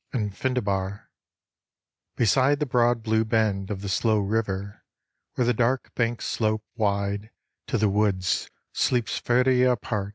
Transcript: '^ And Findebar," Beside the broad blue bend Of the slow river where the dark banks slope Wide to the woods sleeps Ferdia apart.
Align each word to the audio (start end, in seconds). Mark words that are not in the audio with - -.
'^ 0.13 0.19
And 0.19 0.33
Findebar," 0.35 1.09
Beside 2.17 2.59
the 2.59 2.65
broad 2.65 3.03
blue 3.03 3.23
bend 3.23 3.69
Of 3.69 3.81
the 3.83 3.87
slow 3.87 4.17
river 4.17 4.83
where 5.35 5.45
the 5.45 5.53
dark 5.53 5.93
banks 5.93 6.25
slope 6.25 6.65
Wide 6.75 7.29
to 7.67 7.77
the 7.77 7.87
woods 7.87 8.49
sleeps 8.73 9.19
Ferdia 9.19 9.73
apart. 9.73 10.09